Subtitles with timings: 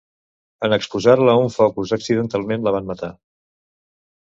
[0.67, 3.13] En exposar-la a un focus, accidentalment la van matar.